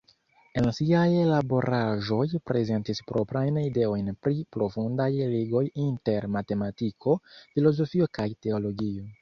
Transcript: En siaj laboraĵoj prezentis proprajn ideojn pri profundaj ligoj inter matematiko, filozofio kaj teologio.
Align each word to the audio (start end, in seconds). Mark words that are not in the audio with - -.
En 0.59 0.67
siaj 0.75 1.09
laboraĵoj 1.31 2.25
prezentis 2.51 3.01
proprajn 3.11 3.59
ideojn 3.65 4.09
pri 4.27 4.35
profundaj 4.57 5.09
ligoj 5.35 5.63
inter 5.87 6.27
matematiko, 6.39 7.17
filozofio 7.57 8.13
kaj 8.21 8.31
teologio. 8.49 9.09